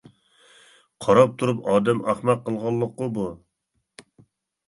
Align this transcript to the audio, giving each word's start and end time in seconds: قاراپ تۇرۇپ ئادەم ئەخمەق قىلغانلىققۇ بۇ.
قاراپ 1.05 1.33
تۇرۇپ 1.41 1.59
ئادەم 1.73 2.01
ئەخمەق 2.13 2.41
قىلغانلىققۇ 2.47 3.09
بۇ. 3.19 3.27